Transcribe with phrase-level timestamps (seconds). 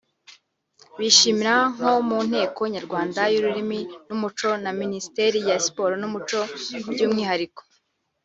[0.99, 6.39] bishimira nko mu Nteko Nyarwanda y’ururimi n’umuco na Minisiteri ya Siporo n’Umuco
[6.91, 7.61] by’umwihariko